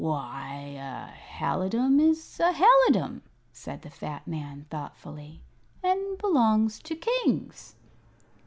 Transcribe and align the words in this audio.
"Why, 0.01 0.57
a 0.81 1.09
halidom 1.11 1.99
is 1.99 2.39
a 2.39 2.51
halidom," 2.53 3.21
said 3.51 3.83
the 3.83 3.91
fat 3.91 4.25
man, 4.27 4.65
thoughtfully; 4.71 5.43
"and 5.83 6.17
belongs 6.17 6.79
to 6.79 6.95
kings." 6.95 7.75